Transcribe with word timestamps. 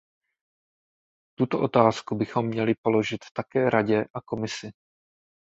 Tuto 1.39 1.59
otázku 1.61 2.15
bychom 2.17 2.47
měli 2.47 2.73
položit 2.83 3.19
také 3.35 3.69
Radě 3.69 4.03
a 4.15 4.21
Komisi. 4.25 4.71